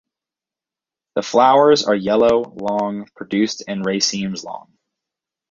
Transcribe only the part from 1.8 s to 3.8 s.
are yellow, long, produced